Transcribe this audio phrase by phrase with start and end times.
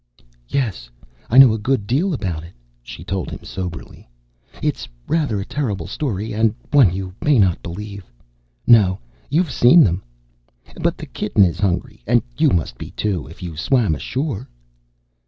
[0.47, 0.89] "Yes,
[1.29, 4.09] I know a good deal about it," she told him soberly.
[4.59, 6.33] "It's rather a terrible story.
[6.33, 8.03] And one you may not believe
[8.65, 8.97] no,
[9.29, 10.01] you've seen them!
[10.81, 14.49] But the kitten is hungry, and you must be, too, if you swam ashore."